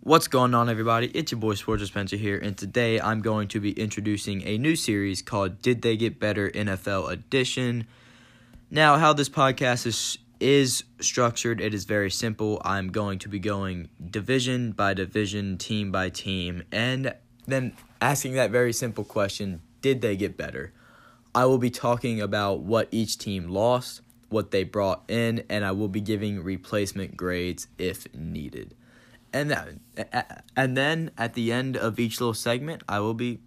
[0.00, 1.08] What's going on, everybody?
[1.08, 4.76] It's your boy Sports Spencer here, and today I'm going to be introducing a new
[4.76, 7.84] series called "Did They Get Better?" NFL Edition.
[8.70, 12.62] Now, how this podcast is is structured, it is very simple.
[12.64, 17.12] I'm going to be going division by division, team by team, and
[17.46, 20.72] then asking that very simple question: Did they get better?
[21.34, 25.72] I will be talking about what each team lost, what they brought in, and I
[25.72, 28.76] will be giving replacement grades if needed.
[29.32, 33.40] And that, and then at the end of each little segment, I will be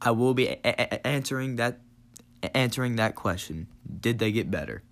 [0.00, 1.78] I will be answering that
[2.54, 3.68] answering that question.
[4.00, 4.82] Did they get better?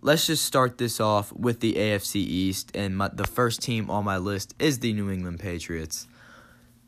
[0.00, 4.04] Let's just start this off with the AFC East, and my, the first team on
[4.04, 6.06] my list is the New England Patriots.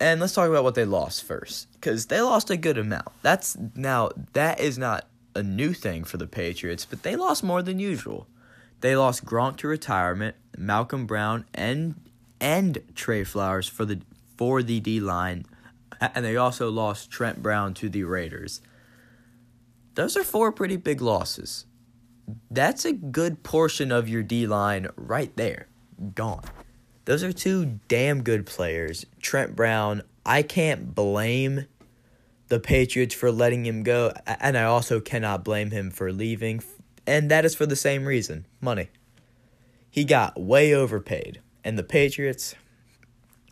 [0.00, 3.08] And let's talk about what they lost first, because they lost a good amount.
[3.22, 7.62] That's now that is not a new thing for the Patriots, but they lost more
[7.62, 8.26] than usual.
[8.80, 11.96] They lost Gronk to retirement, Malcom Brown, and
[12.40, 14.00] and Trey Flowers for the
[14.36, 15.46] for the D line,
[16.00, 18.60] and they also lost Trent Brown to the Raiders.
[19.94, 21.66] Those are four pretty big losses.
[22.50, 25.66] That's a good portion of your D line right there,
[26.14, 26.44] gone.
[27.04, 29.06] Those are two damn good players.
[29.20, 31.66] Trent Brown, I can't blame
[32.48, 36.62] the Patriots for letting him go, and I also cannot blame him for leaving
[37.08, 38.90] and that is for the same reason money.
[39.90, 42.54] He got way overpaid, and the Patriots,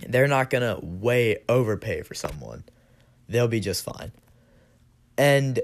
[0.06, 2.64] they're not going to way overpay for someone.
[3.28, 4.12] They'll be just fine.
[5.16, 5.60] And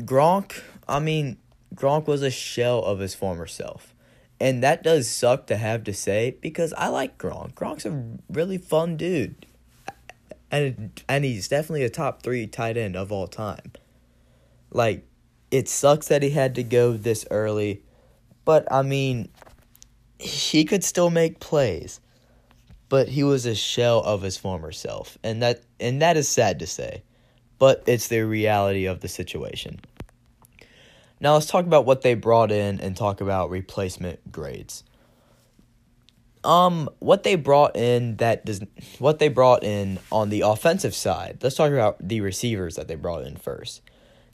[0.00, 1.38] Gronk, I mean,
[1.74, 3.92] Gronk was a shell of his former self.
[4.38, 7.54] And that does suck to have to say because I like Gronk.
[7.54, 9.46] Gronk's a really fun dude.
[10.50, 13.72] And and he's definitely a top 3 tight end of all time.
[14.70, 15.06] Like
[15.50, 17.82] it sucks that he had to go this early,
[18.44, 19.28] but I mean,
[20.18, 22.00] he could still make plays.
[22.88, 26.60] But he was a shell of his former self, and that and that is sad
[26.60, 27.02] to say,
[27.58, 29.80] but it's the reality of the situation.
[31.20, 34.84] Now let's talk about what they brought in and talk about replacement grades.
[36.44, 38.60] Um, what they brought in that does
[39.00, 41.38] what they brought in on the offensive side.
[41.42, 43.82] Let's talk about the receivers that they brought in first.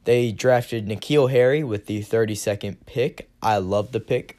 [0.04, 3.28] They drafted N'Keal Harry with the 32nd pick.
[3.42, 4.38] I love the pick.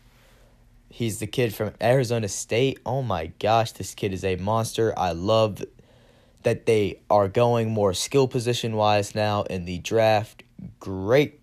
[0.90, 2.80] He's the kid from Arizona State.
[2.86, 4.94] Oh my gosh, this kid is a monster.
[4.98, 5.64] I love
[6.44, 10.44] that they are going more skill position wise now in the draft.
[10.80, 11.40] Great,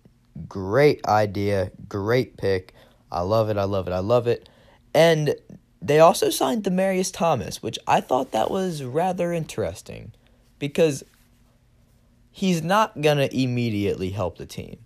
[0.47, 1.71] great idea.
[1.89, 2.73] Great pick.
[3.11, 3.57] I love it.
[3.57, 3.91] I love it.
[3.91, 4.47] I love it.
[4.93, 5.35] And
[5.81, 10.11] they also signed Demaryius Thomas, which I thought that was rather interesting
[10.59, 11.03] because
[12.31, 14.77] he's not going to immediately help the team.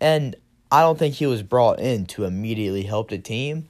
[0.00, 0.36] And
[0.70, 3.68] I don't think he was brought in to immediately help the team.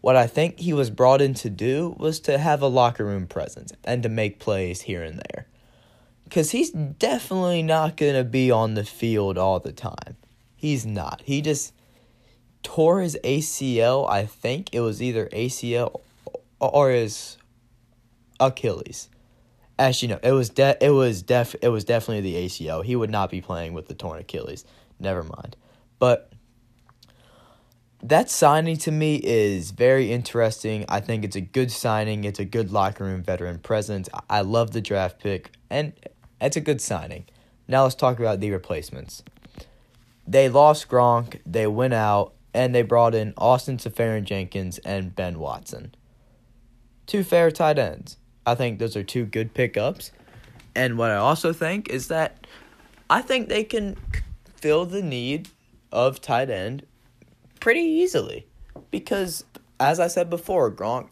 [0.00, 3.26] What I think he was brought in to do was to have a locker room
[3.26, 5.48] presence and to make plays here and there.
[6.24, 10.16] Because he's definitely not going to be on the field all the time.
[10.54, 11.22] He's not.
[11.24, 11.72] He just
[12.62, 14.08] tore his ACL.
[14.08, 16.00] I think it was either ACL
[16.60, 17.36] or his
[18.40, 19.08] Achilles.
[19.78, 22.84] Actually, no, it was de- it was def it was definitely the ACL.
[22.84, 24.64] He would not be playing with the torn Achilles.
[24.98, 25.56] Never mind.
[25.98, 26.32] But
[28.02, 30.84] that signing to me is very interesting.
[30.88, 32.24] I think it's a good signing.
[32.24, 34.08] It's a good locker room veteran presence.
[34.30, 35.92] I love the draft pick, and
[36.40, 37.26] it's a good signing.
[37.68, 39.22] Now let's talk about the replacements.
[40.26, 41.40] They lost Gronk.
[41.44, 45.94] They went out and they brought in Austin Seferian-Jenkins and Ben Watson.
[47.06, 48.16] Two fair tight ends.
[48.46, 50.12] I think those are two good pickups.
[50.74, 52.46] And what I also think is that
[53.10, 53.96] I think they can
[54.56, 55.48] fill the need
[55.90, 56.86] of tight end
[57.60, 58.46] pretty easily.
[58.90, 59.44] Because,
[59.80, 61.08] as I said before, Gronk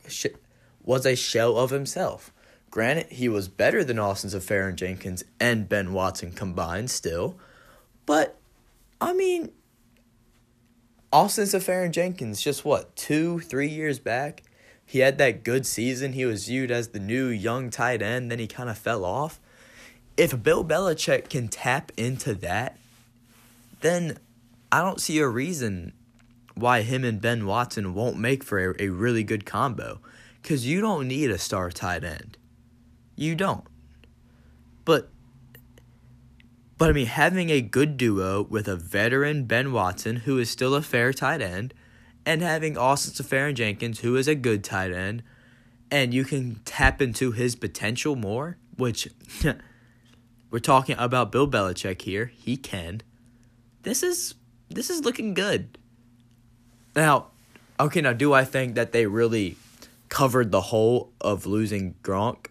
[0.82, 2.30] was a shell of himself.
[2.70, 7.38] Granted, he was better than Austin Seferian-Jenkins and Ben Watson combined still.
[8.04, 8.38] But,
[9.00, 9.50] I mean,
[11.12, 14.42] Austin Seferian-Jenkins, just what, two, three years back,
[14.86, 16.12] he had that good season.
[16.12, 18.30] He was viewed as the new young tight end.
[18.30, 19.40] Then he kind of fell off.
[20.16, 22.78] If Bill Belichick can tap into that,
[23.80, 24.18] then
[24.70, 25.92] I don't see a reason
[26.54, 30.00] why him and Ben Watson won't make for a, a really good combo.
[30.40, 32.36] Because you don't need a star tight end.
[33.16, 33.64] You don't.
[34.84, 35.08] But
[36.76, 40.74] but I mean, having a good duo with a veteran Ben Watson, who is still
[40.74, 41.72] a fair tight end,
[42.26, 45.22] and having Austin Seferian-Jenkins, who is a good tight end,
[45.90, 49.08] and you can tap into his potential more, which
[50.50, 52.26] we're talking about Bill Belichick here.
[52.26, 53.02] He can.
[53.82, 54.34] This is
[54.70, 55.78] this is looking good.
[56.96, 57.28] Now,
[57.78, 59.56] okay, now do I think that they really
[60.08, 62.46] covered the hole of losing Gronk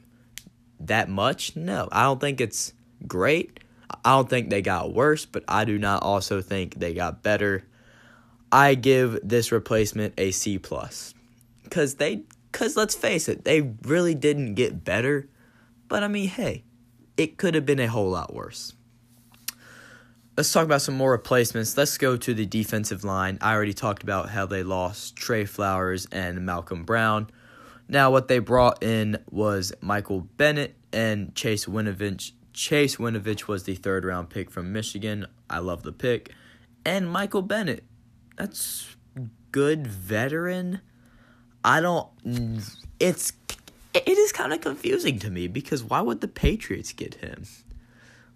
[0.80, 1.56] that much.
[1.56, 2.74] No, I don't think it's
[3.08, 3.60] great.
[4.04, 7.64] I don't think they got worse, but I do not also think they got better.
[8.54, 11.16] I give this replacement a C plus.
[11.72, 12.22] Cause they
[12.52, 15.28] cause let's face it, they really didn't get better.
[15.88, 16.64] But I mean, hey,
[17.18, 18.74] it could have been a whole lot worse.
[20.38, 21.76] Let's talk about some more replacements.
[21.76, 23.40] Let's go to the defensive line.
[23.42, 27.32] I already talked about how they lost Trey Flowers and Malcom Brown.
[27.88, 32.34] Now, what they brought in was Michael Bennett and Chase Winovich.
[32.54, 35.26] Chase Winovich was the third round pick from Michigan.
[35.50, 36.32] I love the pick.
[36.86, 37.84] And Michael Bennett.
[38.36, 38.96] That's
[39.52, 40.82] good veteran.
[41.64, 42.08] I don't.
[43.00, 43.34] It's.
[43.94, 47.46] It is kind of confusing to me because why would the Patriots get him?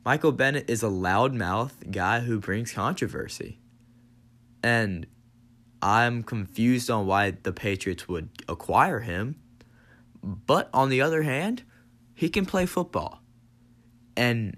[0.05, 3.59] Michael Bennett is a loudmouth guy who brings controversy.
[4.63, 5.07] And
[5.81, 9.35] I'm confused on why the Patriots would acquire him.
[10.23, 11.63] But on the other hand,
[12.13, 13.21] he can play football.
[14.15, 14.57] And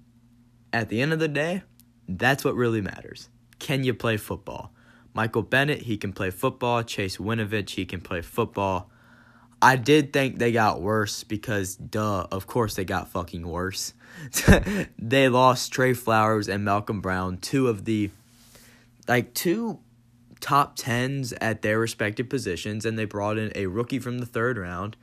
[0.71, 1.63] at the end of the day,
[2.07, 3.29] that's what really matters.
[3.59, 4.73] Can you play football?
[5.13, 6.83] Michael Bennett, he can play football.
[6.83, 8.89] Chase Winovich, he can play football.
[9.61, 13.93] I did think they got worse because, duh, of course they got fucking worse.
[14.97, 18.11] they lost Trey Flowers and Malcom Brown, two of the,
[19.07, 19.79] like, two
[20.39, 24.57] top tens at their respective positions, and they brought in a rookie from the third
[24.57, 24.95] round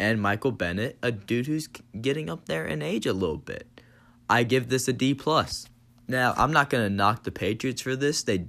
[0.00, 1.68] and Michael Bennett, a dude who's
[2.00, 3.82] getting up there in age a little bit.
[4.30, 5.66] I give this a D plus.
[6.08, 8.22] Now, I'm not gonna knock the Patriots for this.
[8.22, 8.46] They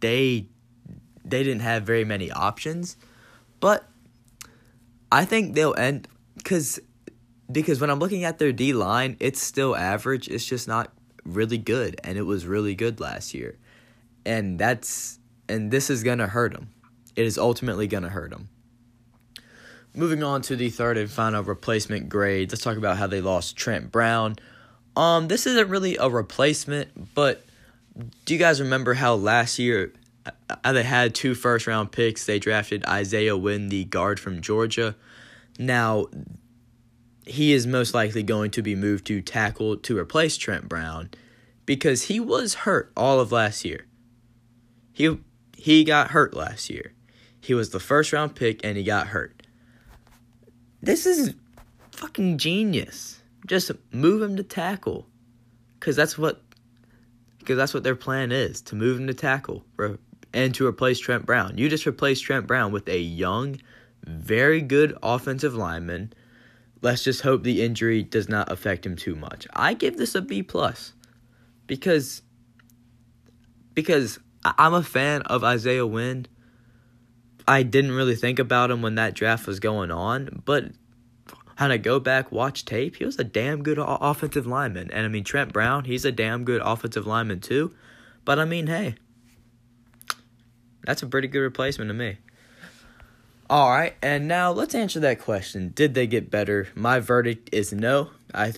[0.00, 0.46] they
[1.24, 2.96] they didn't have very many options,
[3.60, 3.88] but
[5.12, 6.80] I think they'll end because
[7.50, 10.28] because when I'm looking at their D line, it's still average.
[10.28, 10.92] It's just not
[11.24, 13.58] really good, and it was really good last year,
[14.24, 15.18] and that's
[15.48, 16.70] and this is gonna hurt them.
[17.16, 18.48] It is ultimately gonna hurt them.
[19.94, 23.56] Moving on to the third and final replacement grade, let's talk about how they lost
[23.56, 24.36] Trent Brown.
[24.96, 27.44] Um, this isn't really a replacement, but
[28.24, 29.92] do you guys remember how last year
[30.64, 32.26] uh, they had two first round picks?
[32.26, 34.96] They drafted Isaiah Wynn, the guard from Georgia.
[35.58, 36.06] Now,
[37.26, 41.10] he is most likely going to be moved to tackle to replace Trent Brown
[41.66, 43.86] because he was hurt all of last year.
[44.92, 45.18] He
[45.56, 46.92] he got hurt last year.
[47.40, 49.42] He was the first round pick and he got hurt.
[50.82, 51.34] This is
[51.92, 53.20] fucking genius.
[53.46, 55.06] Just move him to tackle.
[55.78, 56.42] Cuz that's what
[57.40, 59.64] because that's what their plan is, to move him to tackle
[60.32, 61.58] and to replace Trent Brown.
[61.58, 63.58] You just replace Trent Brown with a young,
[64.04, 66.12] very good offensive lineman
[66.82, 69.46] Let's just hope the injury does not affect him too much.
[69.52, 70.94] I give this a B plus
[71.66, 72.22] because
[73.74, 76.26] because I'm a fan of Isaiah Wynn.
[77.46, 80.66] I didn't really think about him when that draft was going on, but
[81.60, 84.90] I go back watch tape, he was a damn good offensive lineman.
[84.90, 87.74] And I mean Trent Brown, he's a damn good offensive lineman too.
[88.24, 88.94] But I mean, hey,
[90.84, 92.18] that's a pretty good replacement to me.
[93.48, 95.72] All right, and now let's answer that question.
[95.74, 96.68] Did they get better?
[96.76, 98.10] My verdict is no.
[98.32, 98.52] I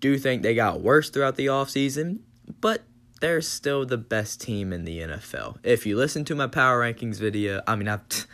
[0.00, 2.18] do think they got worse throughout the offseason,
[2.60, 2.82] but
[3.20, 5.56] they're still the best team in the NFL.
[5.62, 8.02] If you listen to my power rankings video, I mean, I've,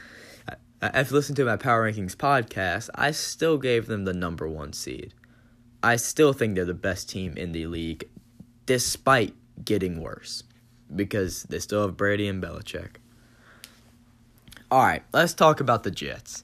[0.83, 5.15] I've listened to my power rankings podcast, I still gave them the number one seed.
[5.81, 8.09] I still think they're the best team in the league,
[8.67, 9.35] despite
[9.65, 10.43] getting worse,
[10.95, 12.97] because they still have Brady and Belichick.
[14.73, 16.43] All right, let's talk about the Jets.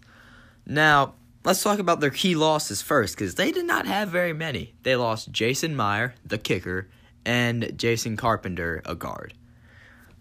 [0.65, 1.15] Now,
[1.45, 4.75] let's talk about their key losses first because they did not have very many.
[4.85, 6.89] They lost Jason Meyer, the kicker,
[7.25, 9.35] and Jason Carpenter, a guard.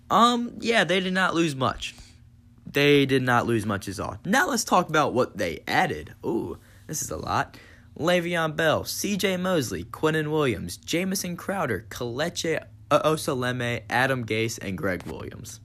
[0.10, 1.94] Um, yeah, they did not lose much.
[2.78, 4.20] They did not lose much at all.
[4.24, 6.14] Now let's talk about what they added.
[6.24, 7.58] Ooh, this is a lot.
[7.98, 9.38] Le'Veon Bell, C.J.
[9.38, 15.60] Mosley, Quinnen Williams, Jamison Crowder, Kelechi Osemele, Adam Gase, and Gregg Williams.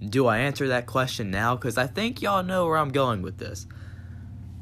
[0.00, 1.54] Do I answer that question now?
[1.54, 3.66] Because I think y'all know where I'm going with this.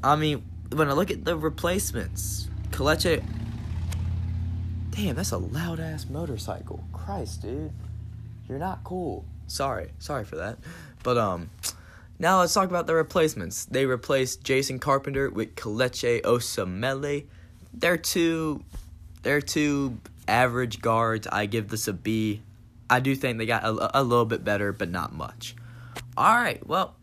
[0.03, 3.25] I mean, when I look at the replacements, Kelechi.
[4.91, 6.83] Damn, that's a loud ass motorcycle.
[6.93, 7.71] Christ, dude.
[8.49, 9.25] You're not cool.
[9.47, 9.91] Sorry.
[9.99, 10.59] Sorry for that.
[11.03, 11.51] But, um.
[12.19, 13.67] Now let's talk about the replacements.
[13.67, 17.27] They replaced Jason Carpenter with Kelechi Osemele.
[17.75, 18.65] They're two.
[19.23, 21.27] They're two average guards.
[21.27, 22.43] I give this a B.
[22.89, 25.55] I do think they got a, a little bit better, but not much.
[26.17, 26.97] All right, well,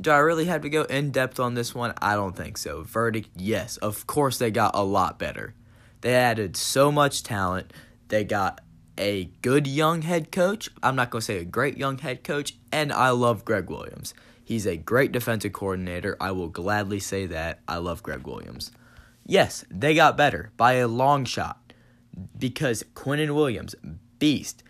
[0.00, 1.94] do I really have to go in depth on this one?
[2.02, 2.82] I don't think so.
[2.82, 3.76] Verdict yes.
[3.78, 5.54] Of course, they got a lot better.
[6.02, 7.72] They added so much talent.
[8.08, 8.60] They got
[8.98, 10.68] a good young head coach.
[10.82, 12.56] I'm not going to say a great young head coach.
[12.72, 14.14] And I love Gregg Williams.
[14.44, 16.16] He's a great defensive coordinator.
[16.20, 17.60] I will gladly say that.
[17.66, 18.70] I love Gregg Williams.
[19.24, 21.72] Yes, they got better by a long shot
[22.38, 23.74] because Quinnen Williams,
[24.18, 24.62] beast.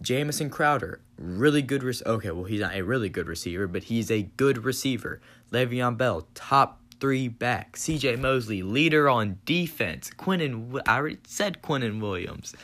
[0.00, 1.84] Jamison Crowder, really good.
[1.84, 5.20] Re- okay, well, he's not a really good receiver, but he's a good receiver.
[5.52, 7.76] Le'Veon Bell, top three back.
[7.76, 10.10] CJ Mosley, leader on defense.
[10.18, 12.54] Quinnen, I already said Quinnen Williams.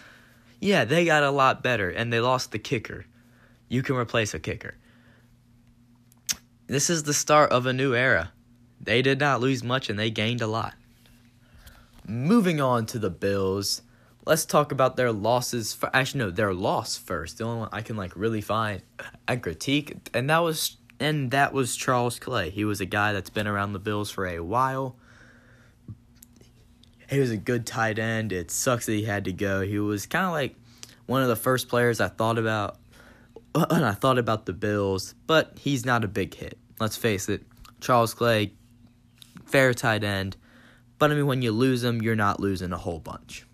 [0.61, 3.07] Yeah, they got a lot better, and they lost the kicker.
[3.69, 4.75] You can replace a kicker.
[6.67, 8.33] This is the start of a new era.
[8.81, 10.75] They did not lose much, and they gained a lot.
[12.07, 13.83] Moving on to the Bills,
[14.27, 15.73] let's talk about their losses.
[15.73, 17.39] For, actually, no, their loss first.
[17.39, 18.83] The only one I can like really find
[19.27, 22.51] and critique, and that was and that was Charles Clay.
[22.51, 24.97] He was a guy that's been around the Bills for a while.
[27.09, 28.33] He was a good tight end.
[28.33, 29.63] It sucks that he had to go.
[29.63, 30.55] He was kind of like
[31.07, 32.79] one of the first players I thought about
[33.55, 36.59] when I thought about the Bills, but he's not a big hit.
[36.79, 37.43] Let's face it.
[37.81, 38.53] Charles Clay,
[39.47, 40.37] fair tight end
[40.99, 43.47] but I mean, when you lose them, you're not losing a whole bunch.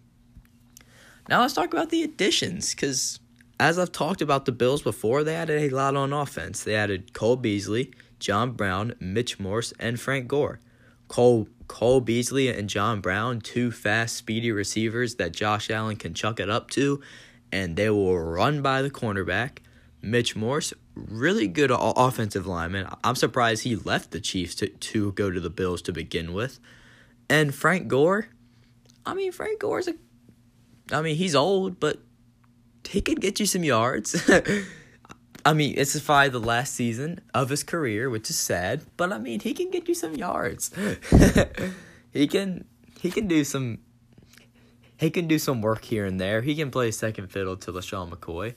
[1.29, 3.19] Now let's talk about the additions, because
[3.61, 6.65] as I've talked about the Bills before, they added a lot on offense.
[6.65, 10.61] They added Cole Beasley, John Brown, Mitch Morse, and Frank Gore.
[11.09, 16.39] Cole Cole Beasley and John Brown, two fast, speedy receivers that Josh Allen can chuck
[16.39, 17.01] it up to,
[17.51, 19.59] and they will run by the cornerback.
[20.03, 22.87] Mitch Morse, really good offensive lineman.
[23.03, 26.61] I'm surprised he left the Chiefs to, to go to the Bills to begin with.
[27.31, 28.29] And Frank Gore,
[29.07, 29.95] I mean, Frank Gore's a,
[30.93, 32.01] I mean, he's old, but
[32.87, 34.31] he could get you some yards.
[35.47, 39.19] I mean, it's probably the last season of his career, which is sad, but I
[39.19, 40.71] mean, he can get you some yards.
[42.13, 42.65] he can,
[43.01, 43.79] he can do some,
[44.97, 46.41] he can do some work here and there.
[46.41, 48.55] He can play second fiddle to LeSean McCoy.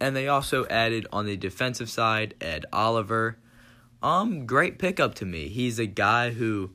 [0.00, 3.38] And they also added on the defensive side Ed Oliver.
[4.02, 5.48] Um, great pickup to me.
[5.48, 6.70] He's a guy who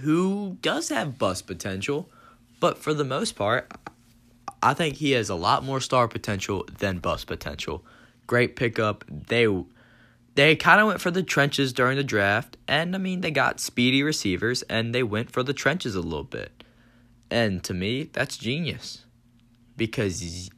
[0.00, 2.08] who does have bust potential,
[2.60, 3.72] but for the most part,
[4.62, 7.84] I think he has a lot more star potential than bust potential.
[8.28, 9.04] Great pickup.
[9.08, 9.48] They
[10.36, 13.58] they kind of went for the trenches during the draft, and I mean they got
[13.58, 16.62] speedy receivers, and they went for the trenches a little bit.
[17.28, 19.04] And to me, that's genius,
[19.76, 20.50] because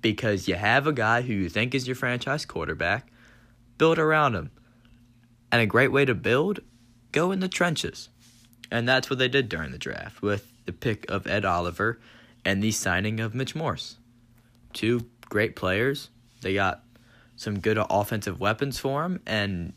[0.00, 3.10] because you have a guy who you think is your franchise quarterback,
[3.78, 4.52] build around him,
[5.50, 6.60] and a great way to build,
[7.10, 8.10] go in the trenches.
[8.70, 11.98] And that's what they did during the draft with the pick of Ed Oliver
[12.44, 13.96] and the signing of Mitch Morse.
[14.72, 16.10] Two great players.
[16.42, 16.83] They got
[17.36, 19.20] some good offensive weapons for him.
[19.26, 19.72] And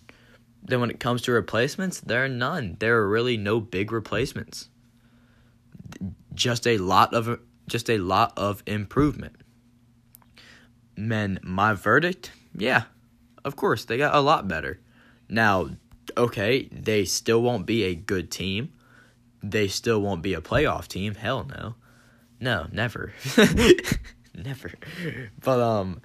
[0.63, 2.77] then when it comes to replacements, there are none.
[2.79, 4.69] There are really no big replacements.
[6.33, 9.35] Just a lot of just a lot of improvement.
[10.95, 12.83] Men, my verdict, yeah,
[13.43, 14.79] of course, they got a lot better.
[15.29, 15.69] Now,
[16.15, 18.71] okay, they still won't be a good team
[19.43, 21.15] they still won't be a playoff team.
[21.15, 21.75] Hell no.
[22.39, 23.13] No, never.
[24.35, 24.71] never.
[25.39, 26.01] But um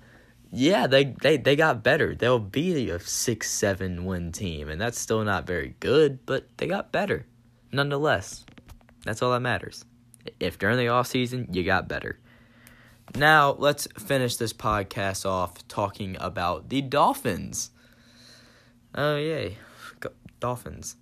[0.53, 2.15] yeah, they, they they got better.
[2.15, 6.67] They'll be a six, seven win team, and that's still not very good, but they
[6.67, 7.27] got better.
[7.73, 8.45] Nonetheless.
[9.05, 9.85] That's all that matters.
[10.39, 12.21] If during the off season you got better.
[13.17, 17.71] Now let's finish this podcast off talking about the Dolphins.
[18.95, 19.59] Oh yay.
[20.39, 20.97] Dolphins.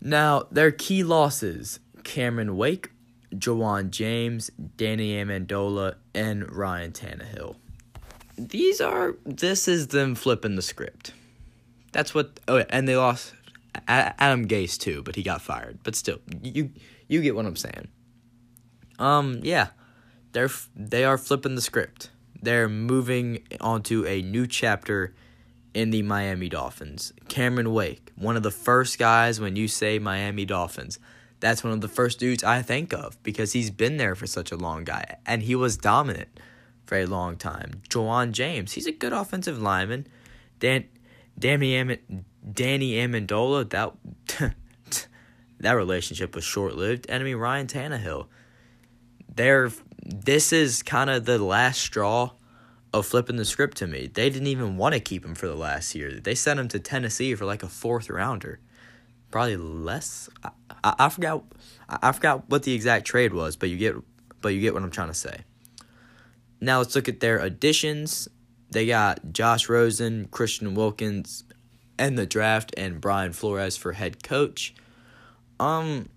[0.00, 2.90] Now, their key losses Cameron Wake,
[3.34, 7.56] Ja'Wuan James, Danny Amendola, and Ryan Tannehill.
[8.48, 11.12] These are, this is them flipping the script.
[11.92, 13.34] That's what, oh, and they lost
[13.86, 15.80] Adam Gase too, but he got fired.
[15.82, 16.70] But still, you
[17.08, 17.88] you get what I'm saying.
[18.98, 19.68] Um, yeah,
[20.32, 22.10] they're they are flipping the script.
[22.40, 25.14] They're moving onto a new chapter
[25.74, 27.12] in the Miami Dolphins.
[27.28, 30.98] Cameron Wake, one of the first guys when you say Miami Dolphins.
[31.40, 34.52] That's one of the first dudes I think of because he's been there for such
[34.52, 36.28] a long guy and he was dominant
[36.96, 37.82] a long time.
[37.88, 40.06] Ja'Wuan James, he's a good offensive lineman.
[40.58, 40.84] Dan
[41.38, 43.94] Danny Am- Danny Amendola, that
[45.60, 47.08] that relationship was short lived.
[47.08, 48.26] Mean Ryan Tannehill.
[49.34, 49.70] They're
[50.04, 52.30] this is kind of the last straw
[52.92, 54.10] of flipping the script to me.
[54.12, 56.12] They didn't even want to keep him for the last year.
[56.12, 58.58] They sent him to Tennessee for like a fourth rounder,
[59.30, 60.28] probably less.
[60.42, 60.50] I,
[60.82, 61.44] I, I forgot.
[61.88, 63.94] I, I forgot what the exact trade was, but you get,
[64.40, 65.44] but you get what I'm trying to say.
[66.60, 68.28] Now let's look at their additions.
[68.70, 71.44] They got Josh Rosen, Christian Wilkins,
[71.98, 74.74] and the draft, and Brian Flores for head coach.
[75.58, 76.08] Um,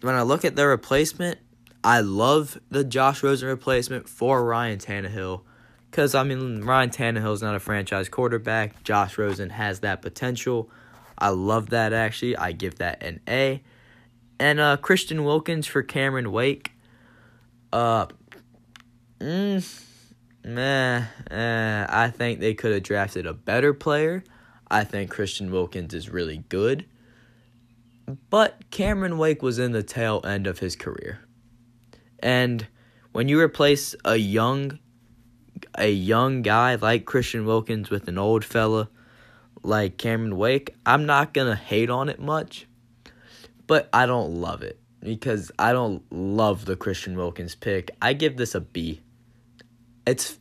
[0.00, 1.38] when I look at their replacement,
[1.84, 5.42] I love the Josh Rosen replacement for Ryan Tannehill.
[5.90, 8.82] Because, I mean, Ryan Tannehill is not a franchise quarterback.
[8.82, 10.70] Josh Rosen has that potential.
[11.18, 12.36] I love that, actually.
[12.36, 13.62] I give that an A.
[14.38, 16.72] And uh, Christian Wilkins for Cameron Wake.
[17.72, 18.06] Uh,
[19.22, 19.84] mm,
[20.44, 24.24] meh, eh, I think they could have drafted a better player.
[24.70, 26.86] I think Christian Wilkins is really good.
[28.30, 31.20] But Cameron Wake was in the tail end of his career.
[32.18, 32.66] And
[33.12, 34.78] when you replace a young
[35.78, 38.88] a young guy like Christian Wilkins with an old fella
[39.62, 42.66] like Cameron Wake, I'm not going to hate on it much,
[43.66, 47.90] but I don't love it because I don't love the Christian Wilkins pick.
[48.00, 49.00] I give this a B.
[50.06, 50.38] It's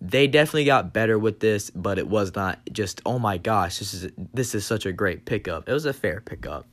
[0.00, 3.94] they definitely got better with this, but it was not just oh my gosh, this
[3.94, 5.68] is this is such a great pickup.
[5.68, 6.66] It was a fair pickup.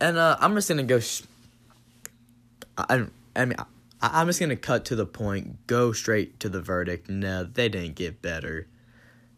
[0.00, 0.98] And uh, I'm just gonna go.
[0.98, 1.22] Sh-
[2.76, 3.56] I, I mean,
[4.00, 7.08] I'm just gonna cut to the point, go straight to the verdict.
[7.08, 8.66] No, they didn't get better.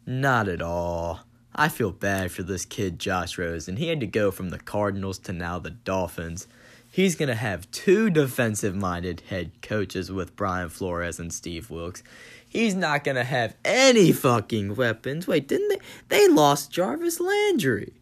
[0.07, 1.21] Not at all.
[1.55, 3.77] I feel bad for this kid, Josh Rosen.
[3.77, 6.49] He had to go from the Cardinals to now the Dolphins.
[6.95, 12.03] He's gonna have two defensive minded head coaches with Brian Flores and Steve Wilks.
[12.49, 15.27] He's not gonna have any fucking weapons.
[15.27, 15.81] Wait, didn't they?
[16.09, 17.95] They lost Jarvis Landry.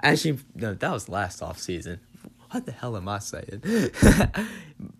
[0.00, 2.00] Actually, no, that was last off season
[2.52, 3.62] what the hell am I saying?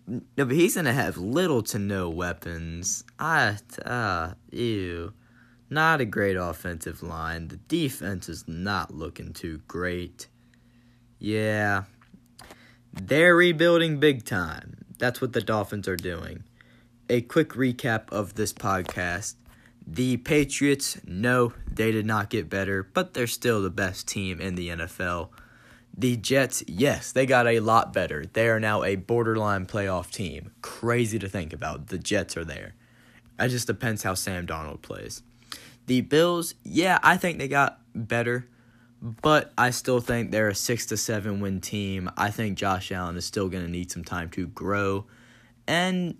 [0.07, 3.03] no, but he's gonna have little to no weapons.
[3.19, 5.13] I, uh, ew.
[5.69, 7.47] Not a great offensive line.
[7.47, 10.27] The defense is not looking too great.
[11.19, 11.83] Yeah.
[12.93, 14.85] They're rebuilding big time.
[14.99, 16.43] That's what the Dolphins are doing.
[17.09, 19.33] A quick recap of this podcast.
[19.85, 24.53] The Patriots, no, they did not get better, but they're still the best team in
[24.53, 25.29] the NFL.
[25.97, 28.25] The Jets, yes, they got a lot better.
[28.31, 30.51] They are now a borderline playoff team.
[30.61, 31.87] Crazy to think about.
[31.87, 32.75] The Jets are there.
[33.39, 35.23] It just depends how Sam Darnold plays.
[35.87, 38.47] The Bills, yeah, I think they got better,
[39.03, 42.09] but I still think they're a six to seven win team.
[42.15, 45.05] I think Josh Allen is still going to need some time to grow.
[45.67, 46.15] And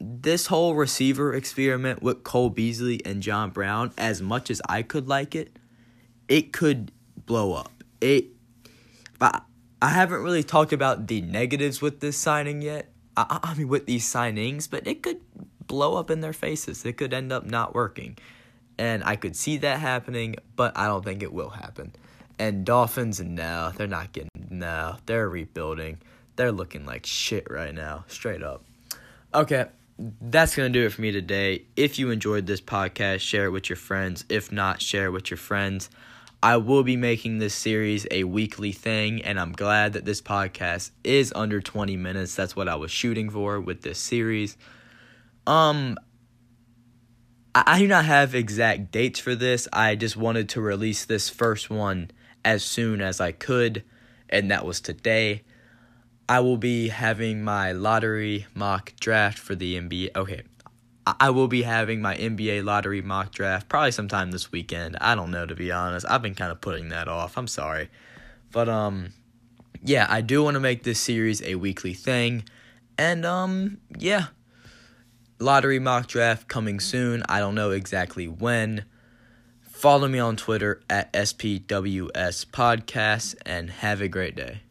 [0.00, 5.08] this whole receiver experiment with Cole Beasley and John Brown, as much as I could
[5.08, 5.58] like it,
[6.28, 6.92] it could
[7.26, 7.72] blow up.
[8.00, 8.26] It
[9.18, 9.42] but
[9.82, 12.92] I haven't really talked about the negatives with this signing yet.
[13.16, 15.20] I, I mean, with these signings, but it could
[15.66, 16.84] blow up in their faces.
[16.84, 18.16] It could end up not working.
[18.78, 21.92] And I could see that happening, but I don't think it will happen.
[22.38, 25.98] And Dolphins, no, they're not getting, no, they're rebuilding.
[26.36, 28.64] They're looking like shit right now, straight up.
[29.34, 29.66] Okay,
[29.98, 31.64] that's going to do it for me today.
[31.74, 34.24] If you enjoyed this podcast, share it with your friends.
[34.28, 35.90] If not, share it with your friends.
[36.40, 40.92] I will be making this series a weekly thing, and I'm glad that this podcast
[41.02, 42.36] is under 20 minutes.
[42.36, 44.56] That's what I was shooting for with this series.
[45.48, 45.98] Um,
[47.56, 49.66] I do not have exact dates for this.
[49.72, 52.12] I just wanted to release this first one
[52.44, 53.84] as soon as I could,
[54.28, 55.42] and that was today.
[56.30, 60.10] I will be having my lottery mock draft for the NBA.
[60.14, 60.42] Okay,
[61.20, 64.96] I will be having my NBA lottery mock draft probably sometime this weekend.
[65.00, 66.04] I don't know to be honest.
[66.08, 67.38] I've been kind of putting that off.
[67.38, 67.88] I'm sorry.
[68.52, 69.14] But um
[69.82, 72.44] yeah, I do want to make this series a weekly thing.
[72.98, 74.26] And um yeah.
[75.38, 77.22] Lottery mock draft coming soon.
[77.28, 78.84] I don't know exactly when.
[79.78, 84.62] Follow me on Twitter at SPWS Podcast and have a great day.